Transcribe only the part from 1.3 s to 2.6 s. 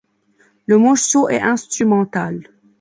instrumental.